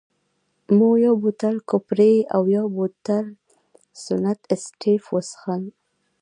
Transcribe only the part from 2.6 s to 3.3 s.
بوتل